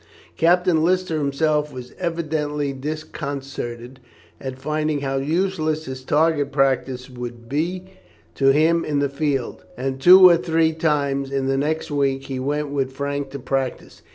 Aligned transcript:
Captain 0.35 0.83
Lister 0.83 1.19
himself 1.19 1.71
was 1.71 1.93
evidently 1.99 2.73
disconcerted 2.73 3.99
at 4.39 4.57
finding 4.57 5.01
how 5.01 5.17
useless 5.17 5.85
his 5.85 6.03
target 6.03 6.51
practice 6.51 7.07
would 7.07 7.47
be 7.47 7.85
to 8.33 8.47
him 8.51 8.83
in 8.83 8.97
the 8.97 9.09
field, 9.09 9.63
and, 9.77 10.01
two 10.01 10.27
or 10.27 10.37
three 10.37 10.73
times 10.73 11.29
in 11.31 11.45
the 11.45 11.55
next 11.55 11.91
week, 11.91 12.25
went 12.31 12.69
with 12.69 12.91
Frank 12.93 13.29
to 13.29 13.37
practise. 13.37 14.01